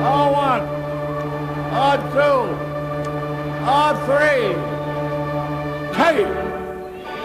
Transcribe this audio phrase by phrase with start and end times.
[0.00, 0.60] R1,
[1.72, 2.18] R2,
[3.64, 4.02] R3.
[5.92, 6.32] Take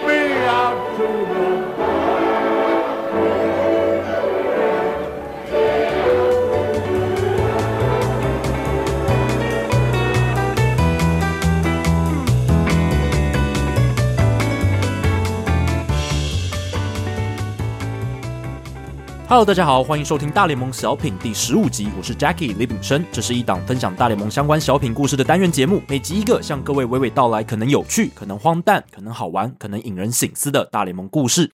[0.05, 1.94] me out to the
[19.35, 31.51] Hello，大家好，欢迎收听大联盟小品第十五集，我是 Jackie 李炳生，这是一档分享大联盟相关小品故事的单元节目，每集一个，向各位娓娓道来，可能有趣，可能荒诞，可能好玩，可能引人省思的大联盟故事。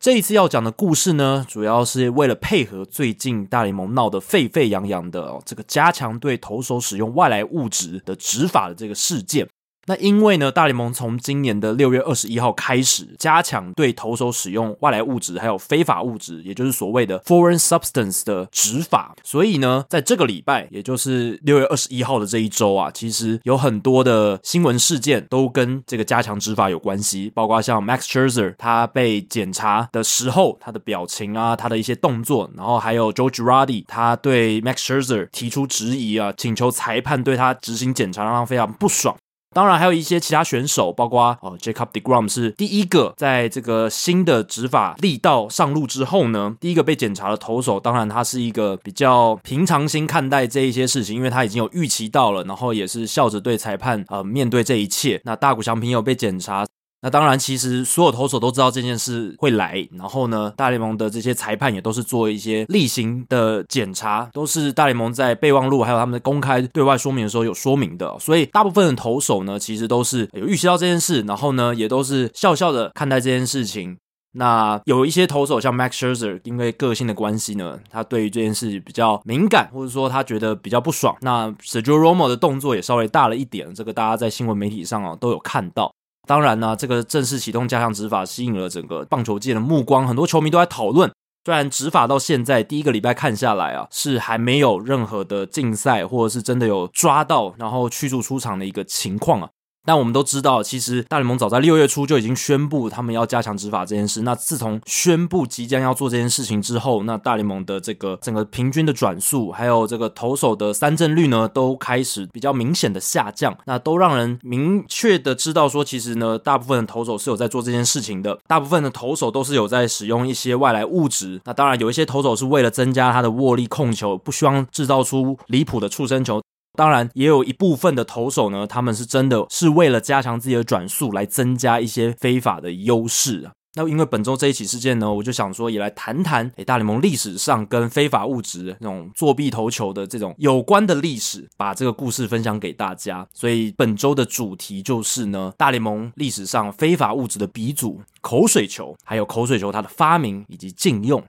[0.00, 9.48] 这一次要讲的故事呢，主要是为了配合最近大联盟闹得沸沸扬扬的，这个加强对投手使用外来物质的执法的这个事件。
[9.88, 39.16] 那因为呢，大联盟从今年的六月二十一号开始加强对投手使用外来物质还有非法物质，也就是所谓的 foreign substance 的执法，所以呢，在这个礼拜，也就是六月二十一号的这一周啊，其实有很多的新闻事件都跟这个加强执法有关系，包括像 Max Scherzer 他被检查的时候，他的表情啊，他的一些动作，然后还有 Joe Girardi 他对 Max Scherzer 提出质疑啊，请求裁判对他执行检查，让他非常不爽。
[39.54, 47.80] 当然，还有一些其他选手，包括哦，Jacob deGrom 是第一个在这个新的执法力道上路之后呢，第一个被检查的投手。
[47.80, 55.20] 当然，他是一个比较平常心看待这一些事情，因为他已经有预期到了，然后也是笑着对裁判呃面对这一切。
[55.24, 56.66] 那大谷翔平有被检查。
[57.00, 73.96] 那当然，其实所有投手都知道这件事会来，然后呢，大联盟的这些裁判也都是做一些例行的检查，都是大联盟在备忘录还有他们的公开对外说明的时候有说明的，所以大部分的投手呢，其实都是有预期到这件事，然后呢，也都是笑笑的看待这件事情。
[74.32, 81.16] 那有一些投手像 Max Scherzer，因为个性的关系呢，他对于这件事比较敏感，或者说他觉得比较不爽。
[81.20, 85.92] 那 Sergio Romo 的动作也稍微大了一点，这个大家在新闻媒体上啊都有看到。
[86.28, 91.10] 当然呢，这个正式启动加强执法，吸引了整个棒球界的目光，很多球迷都在讨论。
[91.46, 99.48] 虽然执法到现在第一个礼拜看下来啊，是还没有任何的禁赛，或者是真的有抓到，然后驱逐出场的一个情况啊。
[99.88, 104.20] 但我们都知道，其实大联盟早在六月初就已经宣布他们要加强执法这件事。
[104.20, 113.56] 那自从宣布即将要做这件事情之后，那大联盟的这个整个平均的转速，还有这个投手的三振率呢，都开始比较明显的下降。
[113.64, 118.38] 那都让人明确的知道说，其实呢，大部分的投手是有在做这件事情的。
[118.46, 121.40] 大部分的投手都是有在使用一些外来物质。
[121.46, 126.42] 那当然，有一些投手是为了增加他的握力控球，不希望制造出离谱的触身球。
[126.78, 133.50] 当然，也有一部分的投手呢，他们是真的是为了加强自己的转速，来增加一些非法的优势啊。
[133.74, 143.26] 那因为本周这一起事件呢，我就想说也来谈谈，诶，大联盟历史上跟非法物质那种作弊投球的这种有关的历史，把这个故事分享给大家。
[143.34, 151.20] 所以本周的主题就是呢，大联盟历史上非法物质的鼻祖——口水球，还有口水球它的发明以及禁用。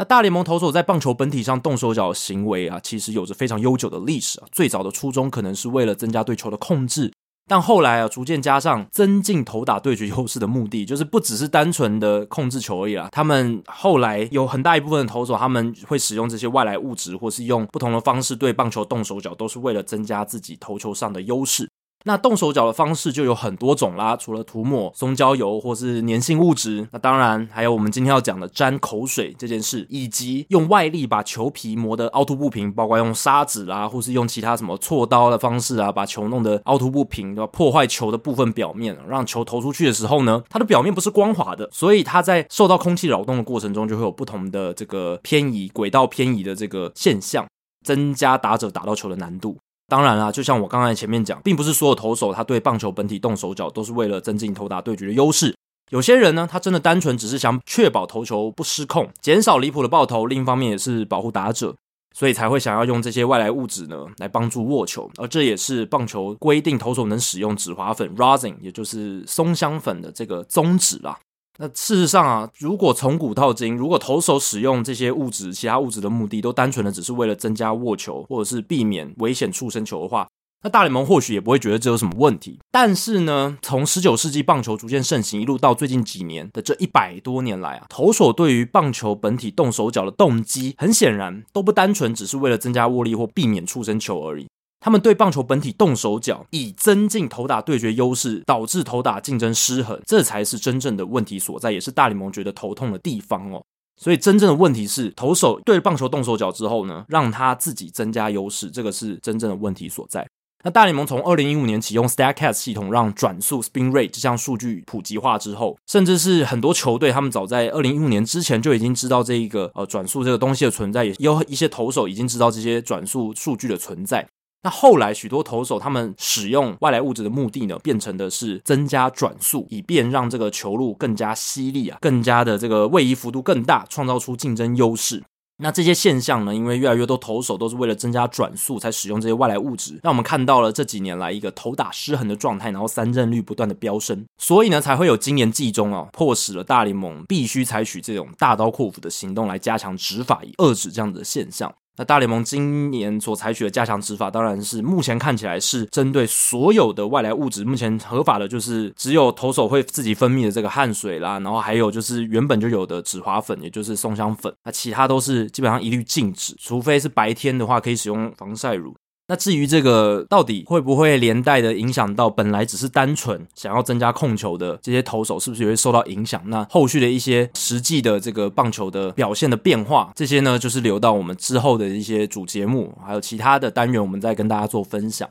[0.00, 4.46] 那大联盟投手在棒球本体上动手脚的行为啊，其实有着非常悠久的历史啊。
[4.50, 7.12] 最早的初衷可能是为了增加对球的控制，
[7.46, 13.10] 但后来啊，逐渐加上增进投打对决优势的目的，就是不只是单纯的控制球而已啦。
[13.12, 21.68] 他们后来有很大一部分的投手，他们会使用这些外来物质，或是用不同的方式对棒球动手脚，都是为了增加自己投球上的优势。
[22.04, 37.50] 那动手脚的方式就有很多种啦，除了涂抹松焦油或是粘性物质，那当然还有我们今天要讲的沾口水这件事，以及用外力把球皮磨得凹凸不平，包括用砂纸啦，或是用其他什么锉刀的方式啊，把球弄得凹凸不平，对吧？
[37.52, 47.46] 破坏球的部分表面，让球投出去的时候呢，它的表面不是光滑的，所以它在受到空气扰动的过程中，就会有不同的这个偏移轨道偏移的这个现象，
[47.84, 49.58] 增加打者打到球的难度。
[49.90, 55.52] 当然啦，就像我刚才前面讲，并不是所有投手他对棒球本体动手脚都是为了增进投打对决的优势。
[55.90, 61.74] 有些人呢，他真的单纯只是想确保投球不失控，减少离谱的爆头，另一方面也是保护打者，
[62.16, 65.10] 所以才会想要用这些外来物质呢来帮助握球。
[65.16, 71.18] 而这也是棒球规定投手能使用止滑粉 （rosin），也就是松香粉的这个宗旨啦。
[71.62, 80.26] 那事实上啊，如果从古到今，如果投手使用这些物质、其他物质的目的都单纯的只是为了增加握球，或者是避免危险触身球的话，
[80.64, 82.58] 那大联盟或许也不会觉得这有什么问题。
[82.70, 94.46] 但是呢，从十九世纪棒球逐渐盛行，一路到最近几年的这一百多年来啊，投手对于棒球本体动手脚的动机，很显然都不单纯只是为了增加握力或避免触身球而已。
[94.80, 103.62] 他们对棒球本体动手脚，以增进投打对决优势，导致投打竞争失衡，这才是真正的问题所在，也是大联盟觉得头痛的地方哦。
[104.00, 110.26] 所以真正的问题是，投手对棒球动手脚之后呢，让他自己增加优势，这个是真正的问题所在。
[110.62, 124.26] 那大联盟从二零一五年启用 Statcast 系统，让转速 Spin Rate 这项数据普及化之后，甚至是很多球队他们早在二零一五年之前就已经知道这一个呃转速这个东西的存在，也有一些投手已经知道这些转速数据的存在。
[124.62, 135.22] 那后来许多投手他们使用外来物质的目的呢，变成的是增加转速，以便让这个球路更加犀利啊，更加的这个位移幅度更大，创造出竞争优势。
[135.62, 151.74] 那这些现象呢，因为越来越多投手都是为了增加转速才使用这些外来物质，让我们看到了这几年来一个投打失衡的状态，然后三振率不断的飙升，所以呢才会有今年季中啊，迫使了大联盟必须采取这种大刀阔斧的行动来加强执法，以遏制这样子的现象。
[152.00, 157.62] 那大联盟今年所采取的加强执法，当然是目前看起来是针对所有的外来物质。
[157.62, 164.50] 目前合法的就是只有投手会自己分泌的这个汗水啦，然后还有就是原本就有的止滑粉，也就是松香粉。
[164.64, 168.96] 那其他都是基本上一律禁止，除非是白天的话可以使用防晒乳。
[169.30, 176.42] 那至于这个到底会不会连带的影响到本来只是单纯想要增加控球的这些投手，是不是也会受到影响？
[176.46, 185.30] 那后续的一些实际的这个棒球的表现的变化，这些呢，就是留到我们之后的一些主节目，还有其他的单元，我们再跟大家做分享。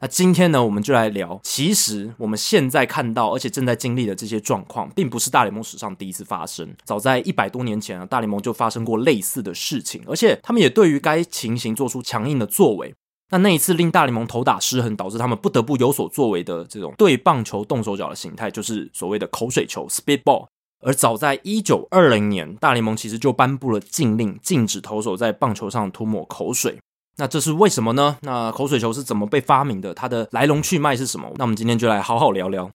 [0.00, 6.68] 那今天呢，我们就来聊，其实我们现在看到而且正在经历的这些状况，并不是大联盟史上第一次发生。
[6.84, 12.92] 早在一百多年前啊，大联盟就发生过类似的事情，而且他们也对于该情形做出强硬的作为。
[13.30, 20.46] 那那一次令大联盟投打失衡，导致他们不得不有所作为的这种对棒球动手脚的形态，就是所谓的口水球 （spitball）。
[20.82, 26.78] 而早在一九二零年，大联盟其实就颁布了禁令，禁止投手在棒球上涂抹口水。
[27.16, 28.16] 那这是为什么呢？
[28.22, 29.92] 那口水球是怎么被发明的？
[29.92, 31.30] 它的来龙去脉是什么？
[31.36, 32.70] 那我们今天就来好好聊聊。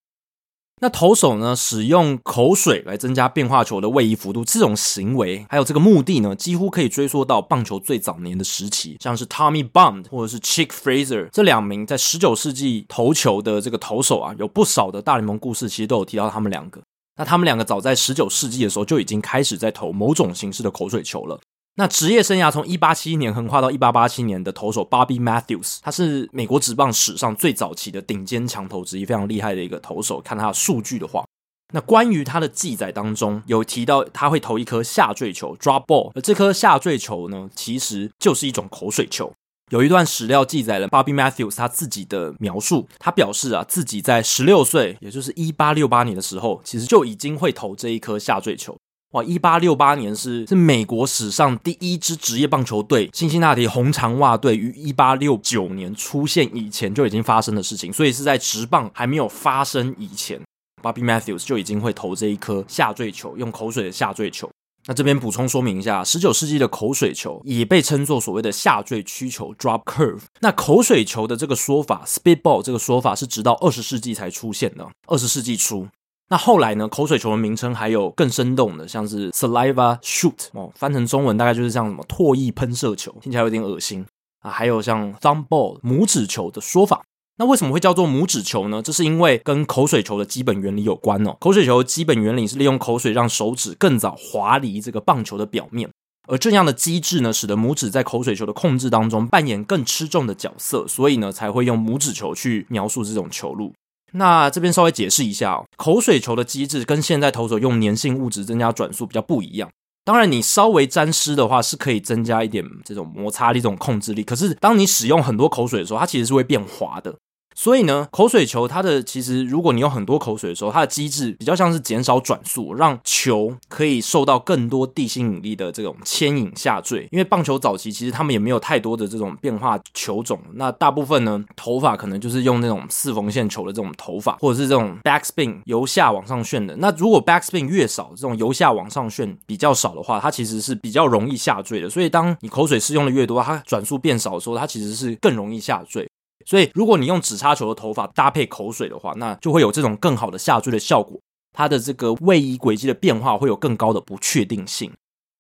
[0.82, 16.82] 那投手呢，使用口水来增加变化球的位移幅度，这种行为还有这个目的呢，几乎可以追溯到棒球最早年的时期，像是 Tommy Bond 或者是 Chick Fraser 这两名在十九世纪投球的这个投手啊，有不少的大联盟故事，其实都有提到他们两个。
[17.18, 21.40] 那他们两个早在十九世纪的时候就已经开始在投某种形式的口水球了。
[21.78, 30.22] 那职业生涯从一八七一年横跨到一八八七年的投手 Bobby Matthews，他是美国职棒史上最早期的顶尖强投之一，非常厉害的一个投手。
[30.22, 31.26] 看他的数据的话，
[31.74, 39.34] 那关于他的记载当中有提到他会投一颗下坠球 （drop ball），而这颗下坠球呢，其实就是一种口水球。
[39.72, 48.78] 有一段史料记载了 Bobby Matthews 他自己的描述，他表示啊，自己在十六岁，也就是一八六八年的时候，其实就已经会投这一颗下坠球。
[49.16, 49.24] 哇！
[49.24, 60.42] 一八六八年是是美国史上第一支职业棒球队——辛辛那提红长袜队于一八六九年出现以前就已经发生的事情，所以是在职棒还没有发生以前
[60.84, 64.50] ，Bobby Matthews 就已经会投这一颗下坠球，用口水的下坠球。
[64.88, 70.24] 那这边补充说明一下，十九世纪的口水球也被称作所谓的下坠曲球 （drop curve）。
[70.42, 75.88] 那口水球的这个说法 （spitball） 这个说法是直到二十世纪才出现的，二十世纪初。
[76.28, 76.88] 那后来呢？
[76.88, 84.04] 口水球的名称还有更生动的，像是 saliva shoot 哦，翻成中文大概就是像什么唾液喷射球，听起来有点恶心
[84.42, 84.50] 啊。
[84.50, 87.04] 还有像 thumb ball 拇指球的说法。
[87.38, 88.82] 那为什么会叫做拇指球呢？
[88.82, 91.36] 这是因为跟口水球的基本原理有关哦。
[91.40, 95.92] 口水球的基本原理是利用口水让手指更早滑离这个棒球的表面，
[96.28, 103.74] 而这样的机制呢，使得拇指在口水球的控制当中扮演更吃重的角色，所以呢，才会用拇指球去描述这种球路。
[104.18, 109.70] 那这边稍微解释一下哦，口水球的机制跟现在投手用粘性物质增加转速比较不一样。
[110.04, 114.24] 当然，你稍微沾湿的话是可以增加一点这种摩擦力、这种控制力。
[114.24, 117.16] 可是，当你使用很多口水的时候，它其实是会变滑的。
[117.56, 127.08] 所以呢，口水球它的其实，如果你有很多口水的时候，它的机制比较像是减少转速，让球可以受到更多地心引力的这种牵引下坠。
[127.12, 136.76] 因为棒球早期其实他们也没有太多的这种变化球种，那大部分呢头发可能就是用那种四缝线球的这种头发，或者是这种 backspin 由下往上旋的。
[136.76, 141.90] 那如果 backspin 越少，这种由下往上旋比较少的话，它其实是比较容易下坠的。
[141.90, 146.06] 所以当你口水施用的越多，它转速变少的时候，它其实是更容易下坠。
[146.46, 151.20] 所以，如果你用指叉球的投法搭配口水的话，那就会有这种更好的下坠的效果。
[151.52, 154.92] 它的这个位移轨迹的变化会有更高的不确定性。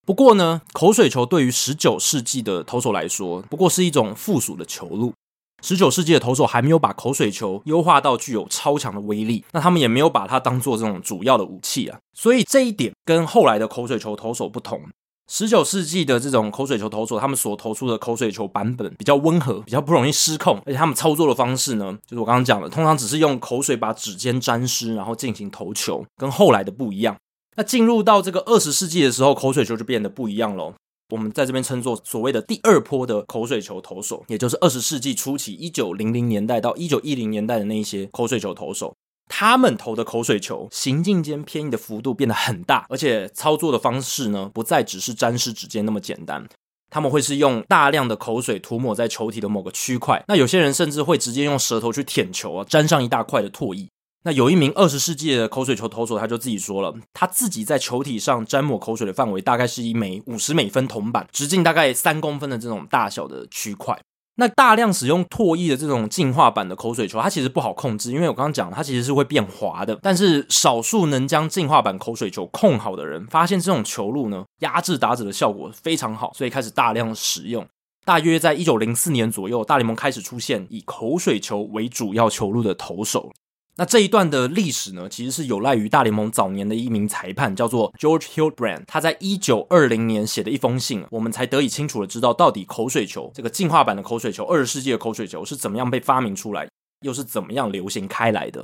[0.05, 5.13] 不过呢，口水球对于十九世纪的投手来说，不过是一种附属的球路。
[5.61, 11.97] 十九世纪的投手还没有把口水球优化到具有超强的威力，那他们也没有把它当做这种主要的武器啊。
[12.13, 14.81] 所以这一点跟后来的口水球投手不同。
[15.27, 27.15] 十九世纪的这种口水球投手，他们所投出的口水球版本比较温和，比较不容易失控，而且他们操作的方式呢，就是我刚刚讲的，通常只是用口水把指尖沾湿，然后进行投球，跟后来的不一样。
[27.57, 30.73] 那进入到这个二十世纪的时候，口水球就变得不一样喽。
[31.09, 38.93] 我们在这边称作所谓的第二波的口水球投手，也就是二十世纪初期一九零零年代到一九一零年代的那一些口水球投手，
[39.27, 46.47] 他们投的口水球行进间偏移的幅度变得很大，而且操作的方式呢，不再只是沾湿指尖那么简单。
[46.91, 53.89] 他们会是用大量的口水涂抹在球体的某个区块，那有些人甚至会直接用舌头去舔球啊，沾上一大块的唾液。
[54.23, 63.99] 那有一名二十世纪的口水球投手，他就自己说了，他自己在球体上沾抹口水的范围大概是一枚五十美分铜板，直径大概三公分的这种大小的区块。
[64.37, 69.97] 那大量使用唾液的这种进化版的口水球，它其实不好控制，因为我刚刚讲，它其实是会变滑的。
[70.01, 77.65] 但是少数能将进化版口水球控好的人，发现这种球路呢，压制打者的效果非常好，所以开始大量使用。
[78.05, 83.31] 大约在一九零四年左右，大联盟开始出现以口水球为主要球路的投手。
[83.77, 88.83] 那这一段的历史呢，其实是有赖于大联盟早年的一名裁判，叫做 George Hildbrand。
[88.87, 96.69] 他在一九二零年写的一封信，我们才得以清楚的知道到底口水球这个进化版的口水球，二十世纪的口水球是怎么样被发明出来，
[97.01, 98.63] 又是怎么样流行开来的。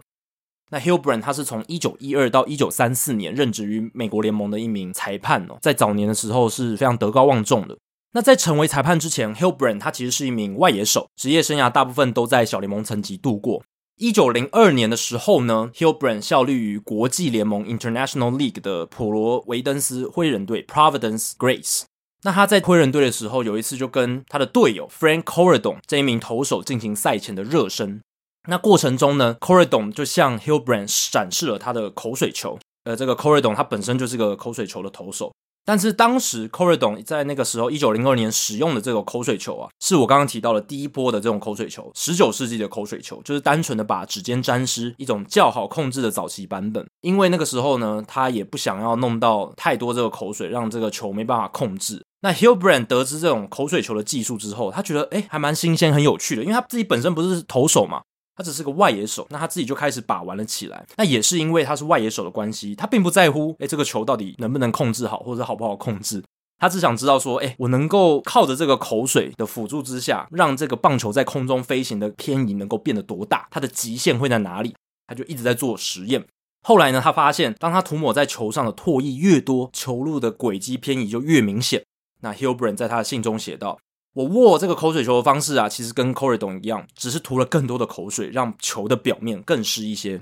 [0.69, 7.77] 那 Hillbrand 他是从一九一二到一九三四年任职于美国联盟的一名裁判哦，在早年的时候是非常德高望重的。
[8.13, 13.61] 那在成为裁判之前，Hillbrand 他其实是一名外野手，职业生涯大部分都在小联盟层级度过。
[14.01, 21.83] 一九零二年的时候呢，Hillbrand 效力于国际联盟 International League 的普罗维登斯灰人队 Providence Grays。
[22.23, 28.01] 那他在灰人队的时候，有一次就跟他的队友 Frank Corradon 这一名投手进行赛前的热身。
[28.49, 32.57] 那过程中呢，Corradon 就向 Hillbrand 展示了他的口水球。
[32.85, 35.31] 呃，这个 Corradon 他本身就是个口水球的投手。
[35.63, 46.85] 但是当时 Corradon 在那个时候，一九零二年使用的这个口水球啊，是我刚刚提到的第一波的这种口水球，十九世纪的口水球，就是单纯的把指尖沾湿，一种较好控制的早期版本。
[47.01, 52.03] 因为那个时候呢，他也不想要弄到太多这个口水，让这个球没办法控制。
[52.23, 58.01] 那 Hillbrand 得知这种口水球的技术之后，他觉得诶还蛮新鲜，很有趣的，因为他自己本身不是投手嘛。
[58.41, 60.83] 他只是个外野手，那他自己就开始把玩了起来。
[60.97, 66.23] 那也是因为他是外野手的关系，他并不在乎，诶，这个球到底能不能控制好，或者好不好控制。
[66.57, 74.73] 他只想知道说，诶，我能够靠着这个口水的辅助之下，让这个棒球在空中飞行的偏移能够变得多大，它的极限会在哪里？
[75.05, 76.25] 他就一直在做实验。
[76.63, 81.83] 后来呢，他发现，当他涂抹在球上的唾液越多，球路的轨迹偏移就越明显。
[82.21, 83.77] 那 Hildbrand 在他的信中写道。
[84.13, 90.21] 我握这个口水球的方式啊，其实跟 corrydon 一样，只是涂了更多的口水，让球的表面更湿一些。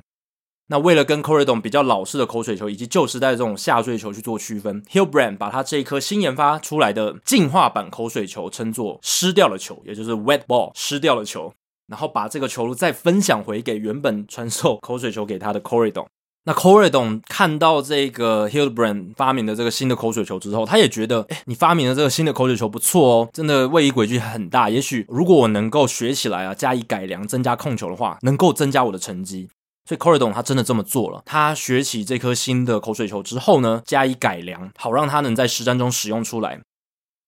[0.67, 11.51] 那为了跟 corrydon 比较老式的口水球以及旧时代的这种下坠球去做区分 Hillbrand 把他这一颗新研发出来的进化版口水球称作“湿掉的球”，也就是 wet ball，湿掉的球。
[11.87, 16.05] 然后把这个球路再分享回给原本传授口水球给他的 corrydon。
[16.45, 24.69] 那 Corradon 看到这个 Hildbrand 发明的这个新的口水球之后，他也觉得，哎，你发明的这个新的口水球不错哦，真的位移轨迹很大。
[24.69, 29.49] 也许如果我能够学起来啊，加以改良，增加控球的话，能够增加我的成绩。
[29.85, 31.21] 所以 Corradon 他真的这么做了。
[31.25, 36.59] 他学起这颗新的口水球之后呢，加以改良，好让他能在实战中使用出来。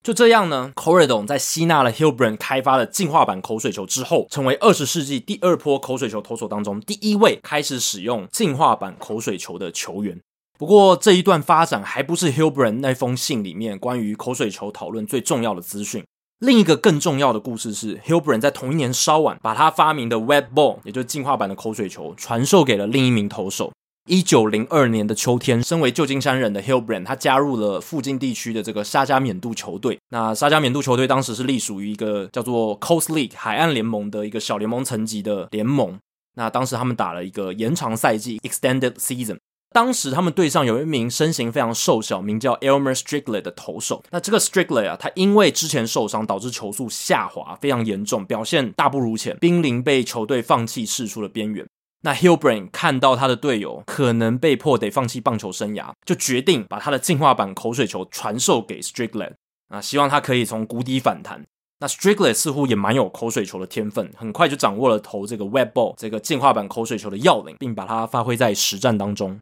[0.04, 10.20] 就这样呢 c o r i d o n 在吸纳了 Hildbrand 开发的进化版口水球之后，成为二十世纪第二波口水球投手当中第一位开始使用进化版口水球的球员。
[10.58, 16.04] 不过这一段发展还不是 Hildbrand 那封信里面关于口水球讨论最重要的资讯。
[16.40, 23.72] 另一个更重要的故事是，Hildbrand 在同一年稍晚把他发明的 Web Ball，也就是进化版的口水球，传授给了另一名投手。
[24.08, 30.00] 一九零二年的秋天，身为旧金山人的 Hillbrand，他加入了附近地区的这个沙加缅度球队。
[30.10, 36.00] 那沙加缅度球队当时是隶属于一个叫做 Coast League 海岸联盟的一个小联盟层级的联盟。
[36.36, 39.38] 那当时他们打了一个延长赛季 （Extended Season）。
[39.74, 44.04] 当时他们队上有一名身形非常瘦小、名叫 Elmer Strickler 的投手。
[44.10, 51.66] 那这个 Strickler 啊，他因为之前受伤导致球速下滑非常严重，表现大不如前，濒临被球队放弃释出的边缘。
[52.04, 59.34] 那 hillbrand 看到他的队友可能被迫得放弃棒球生涯，就决定把他的进化版口水球传授给 Stricklett
[59.70, 61.46] 啊，希望他可以从谷底反弹。
[61.80, 69.40] 那 Stricklett 似乎也蛮有口水球的天分，很快就掌握了投这个 Web Ball 这个进化版口水球的要领，并把它发挥在实战当中。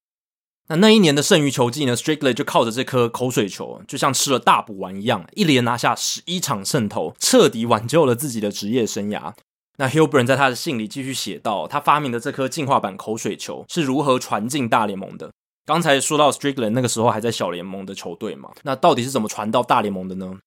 [0.67, 9.33] 那那一年的剩余球季呢，Stricklett 就靠着这颗口水球，就像吃了大补丸一样，一连拿下十一场胜投，彻底挽救了自己的职业生涯。
[9.79, 15.31] 那 Hildbrand 在他的信里继续写道，他发明的这颗进化版口水球是如何传进大联盟的。
[15.65, 20.37] 刚才说到 Strickland 那个时候还在小联盟的球队嘛，那到底是怎么传到大联盟的呢？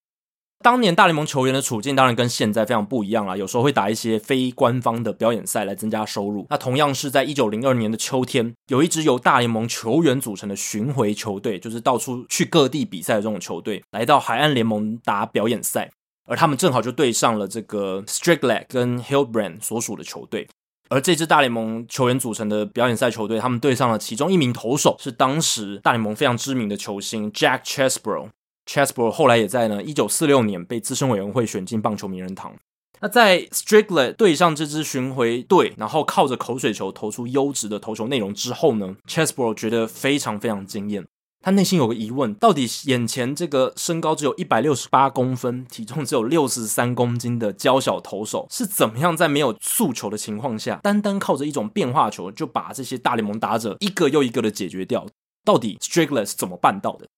[0.63, 6.47] 当年大联盟球员的处境当然跟现在非常不一样啦，有时候会打一些非官方的表演赛来增加收入。
[6.51, 15.91] 那同样是在一九零二年的秋天，有一支由大联盟球员组成的巡回球队，就是到处去各地比赛的这种球队，来到海岸联盟打表演赛，
[16.33, 20.49] 而他们正好就对上了这个 Stricklett 跟 Hillbrand 所属的球队。
[20.89, 28.31] 而这支大联盟球员组成的表演赛球队，他们对上了其中一名投手，是当时大联盟非常知名的球星 Jack Chesbro。
[28.65, 32.55] Chesbro 后来也在呢，一九四六年被资深委员会选进棒球名人堂。
[33.01, 41.05] 那在 Stricklett 对上这支巡回队，然后靠着口水球投出优质的投球内容之后呢，Chesbro 觉得非常非常惊艳。
[41.43, 55.05] 他内心有个疑问：到底眼前这个身高只有一百六十八公分、体重只有六十三公斤的娇小投手，是怎么样在没有速球的情况下，单单靠着一种变化球就把这些大联盟打者一个又一个的解决掉？
[55.45, 57.09] 到底 Strickler 是怎么办到的？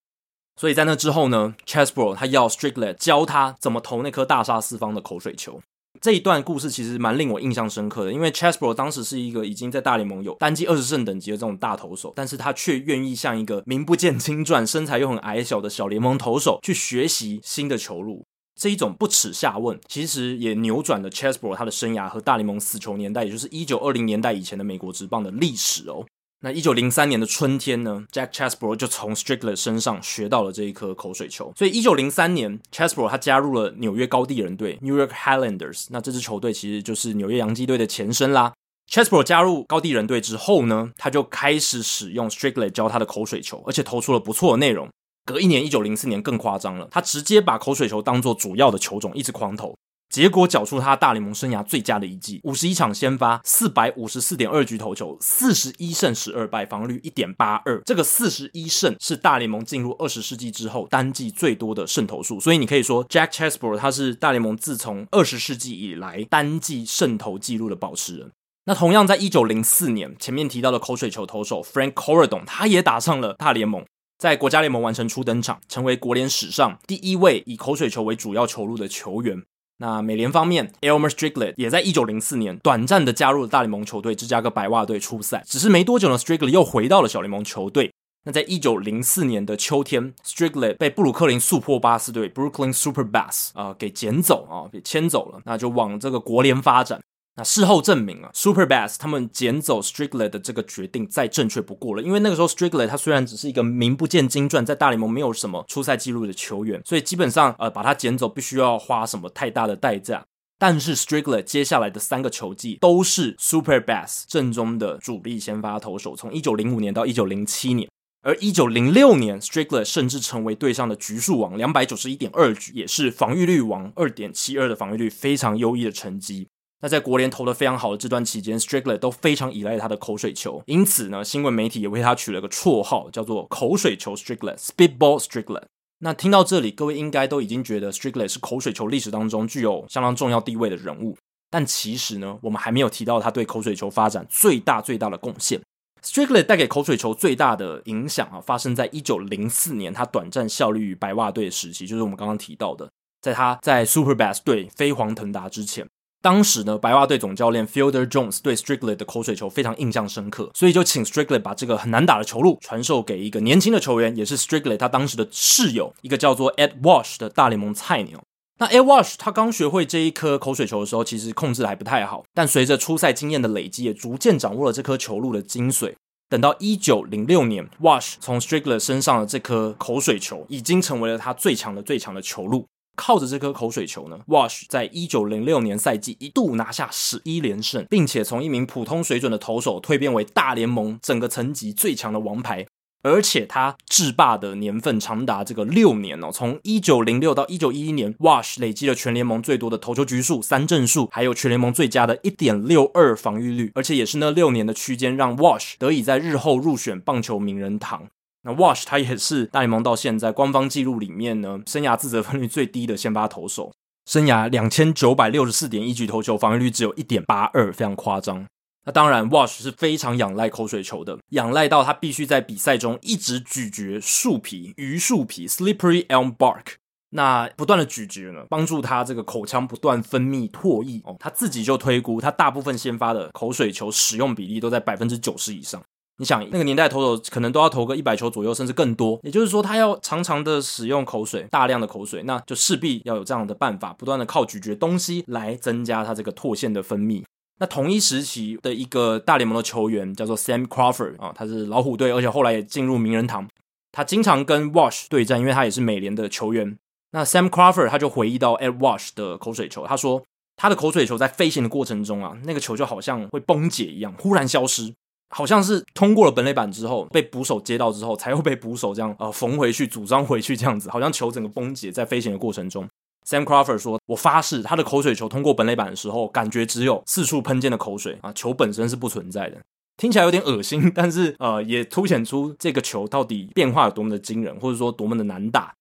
[0.59, 5.61] 所以在那之后呢，Chesbro 他要 Strickler 教他怎么投那颗大杀四方的口水球。
[6.05, 18.23] 这一段故事其实蛮令我印象深刻的，因为 Chesbro 当时是一个已经在大联盟有单季二十胜等级的这种大投手，但是他却愿意向一个名不见经传、身材又很矮小的小联盟投手去学习新的球路。
[18.53, 26.05] 这一种不耻下问，其实也扭转了 Chesbro 他的生涯和大联盟死球年代，也就是一九二零年代以前的美国职棒的历史哦。
[26.41, 31.51] 那一九零三年的春天呢，Jack Chesbro 就从 Strickler 身上学到了这一颗口水球。
[31.55, 35.87] 所以一九零三年，Chesbro 他加入了纽约高地人队 （New York Highlanders）。
[35.89, 38.53] 那这支球队其实就是纽约洋基队的前身啦。
[38.91, 44.87] Chesbro 加入高地人队之后呢，他就开始使用 Strickler 教他的口水球，而且投出了不错的内容。
[45.25, 49.75] 隔一年，一九零四年更夸张了，他直接把口水球当做主要的球种，一直狂投。
[50.09, 57.81] 结果缴出他大联盟生涯最佳的一季，五十一场先发，四百五十四点二局投球，四十一胜十二败，防率一点八二。
[57.81, 68.31] 这个四十一胜是大联盟进入二十世纪之后单季最多的胜投数，所以你可以说 Jack Chesbro 他是大联盟自从二十世纪以来单季胜投纪录的保持人。
[68.65, 73.85] 那同样在一九零四年，前面提到的口水球投手 Frank Corradon 他也打上了大联盟，
[74.17, 79.43] 在国家联盟完成初登场，成为国联史上第一位以口水球为主要球路的球员。
[79.77, 87.91] 那美联方面，Elmer Strickland 也在一九零四年短暂的加入了大联盟球队芝加哥白袜队出赛，只是没多久呢，Strickland 又回到了小联盟球队。
[88.23, 97.01] 那在一九零四年的秋天，Strickland 被布鲁克林速破巴斯队 （Brooklyn Super Bass） 啊、给捡走啊，给牵走了，那就往这个国联发展。
[97.37, 102.01] 那事后证明啊，Super Bass 他们捡走 Striglet 的这个决定再正确不过了。
[102.01, 110.25] 因为那个时候 Striglet 他虽然只是一个名不见经传，在大联盟没有什么出赛记录的球员，所以基本上呃把他捡走必须要花什么太大的代价。
[110.57, 117.89] 但是 Striglet 接下来的三个球季都是 Super Bass 正中的主力先发投手，从一九零五年到一九零七年，
[118.21, 126.47] 而一九零六年 Striglet 甚至成为队上的局数王，两百九十一点二局，也是防御率王，二点七二的防御率，非常优异的成绩。
[126.85, 135.63] 那在国联投的非常好的这段期间，Striglet 都非常依赖他的口水球，因此呢，新闻媒体也为他取了个绰号，叫做“口水球 Striglet”（Spitball Striglet）。
[136.01, 141.17] 那听到这里，各位应该都已经觉得 Striglet 是口水球历史当中具有相当重要地位的人物，
[141.49, 145.59] 但其实呢，我们还没有提到他对口水球发展最大最大的贡献。
[146.03, 152.87] Striglet 带给口水球最大的影响啊，发生在一九零四年他短暂效力于白袜队的时期，就是我们刚刚提到的，
[153.23, 155.87] 在他在 Super Bass 队飞黄腾达之前。
[156.25, 168.19] 当时呢，白袜队总教练 Fielder Jones 对 Striglet 的口水球非常印象深刻，所以就请 Striglet 把这个很难打的球路传授给一个年轻的球员，也是 Striglet 他当时的室友，一个叫做 Ed Wash 的大联盟菜鸟。
[168.57, 175.93] 那 Ed Wash 他刚学会这一颗口水球的时候，其实控制还不太好，但随着初赛经验的累积，也逐渐掌握了这颗球路的精髓。
[176.27, 182.65] 等到一九零六年，Wash 从 Striglet 身上的这颗口水球，已经成为了他最强的最强的球路。
[182.95, 192.65] 靠着这颗口水球呢，Wash 在一九零六年赛季一度拿下十一连胜，并且从一名普通水准的投手蜕变为大联盟整个层级最强的王牌，
[193.03, 208.07] 而且他制霸的年份长达这个六年哦，从一九零六到一九一一年，Wash 累积了全联盟最多的投球局数、三振数，还有全联盟最佳的一点六二防御率，而且也是那六年的区间让 Wash 得以在日后入选棒球名人堂。
[208.47, 213.73] 那 Wash 他也是大联盟到现在官方记录里面呢，生涯自责分率最低的先发投手，
[214.05, 218.45] 生涯两千九百六十四点一局投球，防御率只有一点八二，非常夸张。
[218.85, 226.75] 那当然，Wash 是非常仰赖口水球的，仰赖到他必须在比赛中一直咀嚼树皮、榆树皮 （slippery elm bark），
[227.09, 231.15] 那不断的咀嚼呢，帮助他这个口腔不断分泌唾液哦。
[231.19, 235.81] 他自己就推估，他大部分先发的口水球使用比例都在百分之九十以上。
[236.17, 239.19] 你想那个年代投手可能都要投个一百球左右，甚至更多。
[239.23, 247.23] 也就是说，他要常常的使用口水，大量的口水，那就势必要有这样的办法，不断的靠咀嚼东西来增加他这个唾腺的分泌。
[247.59, 253.47] 那同一时期的一个大联盟的球员叫做 Sam Crawford 啊，他是老虎队，而且后来也进入名人堂。
[253.91, 256.77] 他经常跟 Wash 对战，因为他也是美联的球员。
[257.11, 260.23] 那 Sam Crawford 他就回忆到 Ed Wash 的口水球，他说
[260.57, 264.93] 他的口水球在飞行的过程中啊，那个球就好像会崩解一样，忽然消失。
[265.35, 272.87] 好像是通过了本垒板之后，被捕手接到之后，才会被捕手这样呃缝回去、组装回去这样子，好像球整个崩解在飞行的过程中。
[273.27, 279.57] Sam Crawford 说：“我发誓，他的口水球通过本垒板的时候，感觉只有四处喷溅的口水啊，球本身是不存在的。
[279.97, 285.73] 听起来有点恶心，但是呃，也凸显出这个球到底变化有多么的惊人，或者说多么的难打。”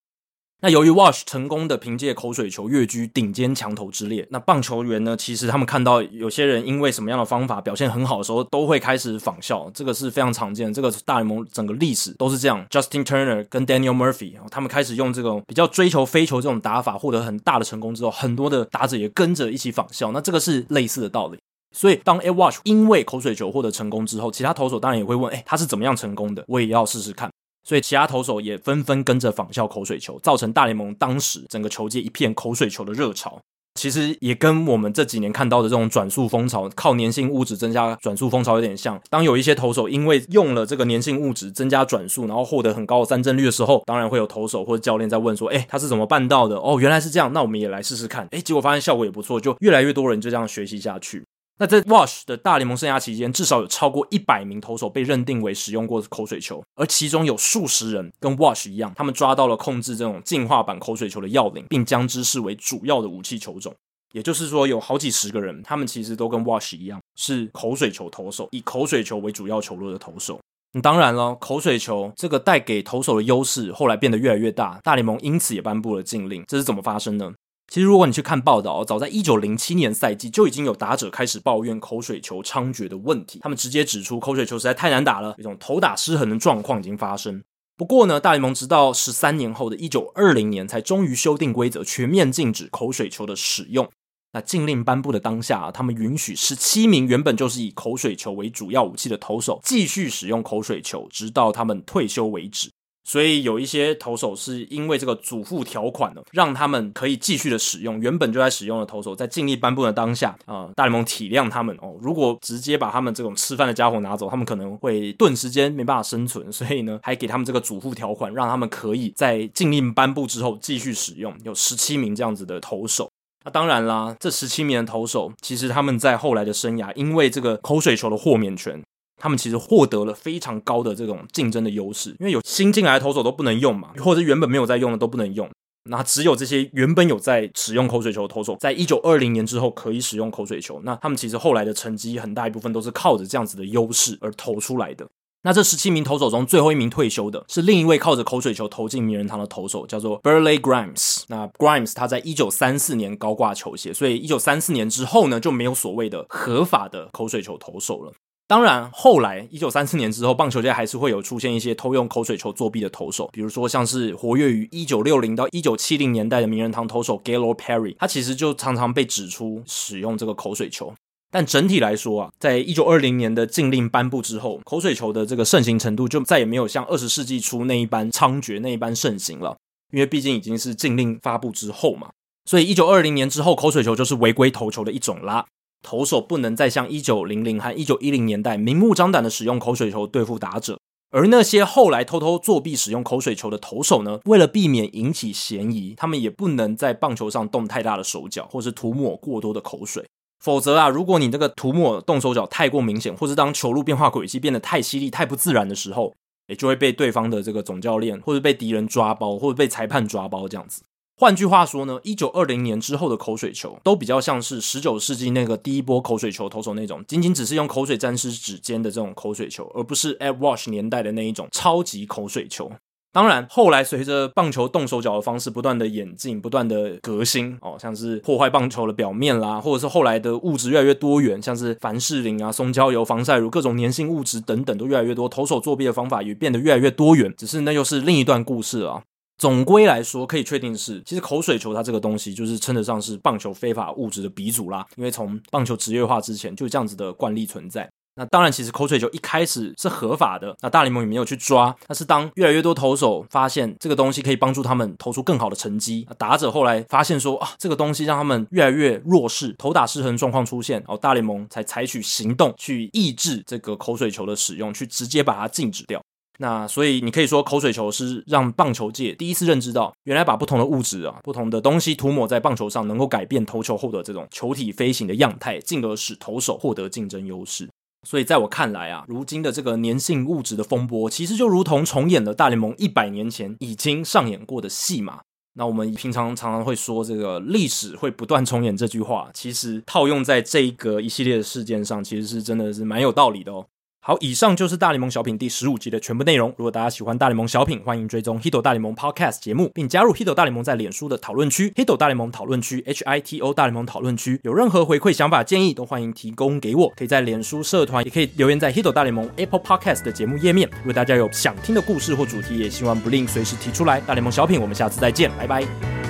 [0.60, 10.72] 那由于 Wash 成功的凭借口水球跃居顶尖强投之列，那棒球员呢，其实他们看到有些人因为什么样的方法表现很好的时候，都会开始仿效，这个是非常常见。
[10.72, 12.64] 这个大联盟整个历史都是这样。
[12.70, 20.12] Justin Turner 跟 Daniel Murphy，他们开始用这种比较追求飞球这种打法，获得很大的成功之后，很多的打者也跟着一起仿效。
[20.12, 21.38] 那这个是类似的道理。
[21.76, 26.42] 所以当 A Wash 因为口水球获得成功之后，其他投手当然也会问：哎，他是怎么样成功的？
[26.48, 27.30] 我也要试试看。
[27.64, 33.40] 所以其他投手也纷纷跟着仿效口水球，造成大联盟当时整个球界一片口水球的热潮。
[33.74, 39.00] 其实也跟我们这几年看到的这种转速风潮，靠粘性物质增加转速风潮有点像。
[39.10, 48.28] 当有一些投手因为用了这个粘性物质增加转速，然后获得很高的三振率的时候，当然会有投手或者教练在问说：“诶，他是怎么办到的？”哦，原来是这样，那我们也来试试看。
[48.30, 51.24] 诶，结果发现效果也不错，就越来越多人就这样学习下去。
[51.56, 63.72] 那在 Wash 的大联盟生涯期间，至少有超过一百名投手被认定为使用过口水球，而其中有数十人跟 Wash 一样，他们抓到了控制这种进化版口水球的要领，并将之视为主要的武器球种。
[64.12, 70.40] 也就是说，有好几十个人，他们其实都跟 Wash 一样，是口水球投手，以口水球为主要球路的投手。
[70.82, 76.44] 当然了，口水球这个带给投手的优势，后来变得越来越大，大联盟因此也颁布了禁令。
[76.48, 77.32] 这是怎么发生呢？
[77.66, 83.40] 其实，如果你去看报道，早在一九零七年赛季就已经有打者开始抱怨口水球猖獗的问题。
[83.42, 87.42] 他们直接指出，口水球实在太难打了，一种投打失衡的状况已经发生。
[87.76, 93.90] 不过呢，大联盟直到十三年后的一九二零年才终于修订规则，全面禁止口水球的使用。
[94.32, 102.70] 那禁令颁布的当下，他们允许十七名原本就是以口水球为主要武器的投手继续使用口水球，直到他们退休为止。
[103.04, 121.34] 所以有一些投手是因为这个祖父条款呢，让他们可以继续的使用原本就在使用的投手，在禁令颁布的当下啊、呃，大联盟体谅他们哦，如果直接把他们这种吃饭的家伙拿走，他们可能会顿时间没办法生存，所以呢，还给他们这个祖父条款，让他们可以在禁令颁布之后继续使用。
[121.44, 123.10] 有十七名这样子的投手，
[123.44, 128.82] 那当然啦，这十七名的投手其实他们在后来的生涯，因为这个口水球的豁免权。
[129.16, 135.48] 他们其实获得了非常高的这种竞争的优势，因为有新进来的投手都不能用嘛，或者原本没有在用的都不能用，
[135.88, 140.80] 那只有这些原本有在使用口水球的投手，在一九二零年之后可以使用口水球。
[140.84, 145.06] 那他们其实后来的成绩很大一部分都是靠着这样子的优势而投出来的。
[145.46, 151.24] 那这十七名投手中最后一名退休的是另一位靠着口水球投进名人堂的投手，叫做 Burley Grimes。
[151.28, 158.12] 那 Grimes 他在一九三四年高挂球鞋，所以一九三四年之后呢，就没有所谓的合法的口水球投手了。
[158.46, 170.92] 当然，后来一九三四年之后，棒球界还是会有出现一些偷用口水球作弊的投手，比如说像是活跃于一九六零到一九七零年代的名人堂投手 Gaylord Perry，他其实就常常被指出使用这个口水球。
[171.30, 179.56] 但整体来说啊，在一九二零年的禁令颁布之后，口水球的这个盛行程度就再也没有像二十世纪初那一般猖獗、那一般盛行了，
[179.90, 182.10] 因为毕竟已经是禁令发布之后嘛。
[182.44, 185.46] 所以一九二零年之后，口水球就是违规投球的一种啦。
[185.84, 200.04] 投手不能再像一九零零和一九一零年代明目张胆的使用口水球对付打者，而那些后来偷偷作弊使用口水球的投手呢，为了避免引起嫌疑，他们也不能在棒球上动太大的手脚，或是涂抹过多的口水。
[200.42, 206.12] 否则啊，如果你这个涂抹动手脚太过明显，或是当球路变化轨迹变得太犀利、太不自然的时候，
[206.48, 210.82] 也就会被对方的这个总教练，或者被敌人抓包，或者被裁判抓包这样子。
[211.16, 222.72] 换句话说呢，一九二零年之后的口水球都比较像是十九世纪那个第一波口水球投手那种，仅仅只是用口水沾湿指尖的这种口水球，而不是 Ed Wash 年代的那一种超级口水球。
[223.12, 237.32] 当然，后来随着棒球动手脚的方式不断的演进、不断的革新，哦，像是破坏棒球的表面啦，或者是后来的物质越来越多元，像是凡士林啊、松焦油、防晒乳、各种粘性物质等等都越来越多，投手作弊的方法也变得越来越多元。
[237.38, 239.04] 只是那又是另一段故事啊。
[239.38, 244.86] 总归来说，可以确定的是，其实口水球它这个东西就是称得上是棒球非法物质的鼻祖啦。
[244.96, 247.88] 因为从棒球职业化之前就这样子的惯例存在。
[248.16, 251.74] 那当然，其实口水球一开始是合法的，那大联盟也没有去抓。
[251.88, 266.00] 但是当越来越多投手发现这个东西可以帮助他们投出更好的成绩，打者后来发现说啊，这个东西让他们越来越弱势，投打失衡状况出现，然后大联盟才采取行动去抑制这个口水球的使用，去直接把它禁止掉。
[266.38, 277.68] 那所以你可以说口水球是让棒球界第一次认知到，原来把不同的物质啊、不同的东西涂抹在棒球上，能够改变投球后的这种球体飞行的样态，进而使投手获得竞争优势。
[278.06, 285.20] 所以在我看来啊，如今的这个粘性物质的风波，其实就如同重演了大联盟一百年前已经上演过的戏码。
[285.56, 293.64] 那我们平常常常会说这个历史会不断重演这句话，其实套用在这一个一系列的事件上，其实是真的是蛮有道理的哦。
[294.06, 296.50] 好，以上就是大联盟小品第十五集的全部内容。
[296.58, 304.38] 如果大家喜欢大联盟小品，欢迎追踪 Hito 大联盟 Podcast 节目，并加入 Hito 大联盟在脸书的讨论区 Hito 大联盟讨论区 H I T O 大联盟讨论区。
[304.42, 306.92] 有任何回馈、想法、建议，都欢迎提供给我。
[306.94, 310.68] 可以在脸书社团，也可以留言在 Hito 大联盟 Apple Podcast 的节目页面。
[310.80, 314.02] 如果大家有想听的故事或主题，也希望不吝随时提出来。
[314.02, 316.03] 大联盟小品，我们下次再见，拜拜。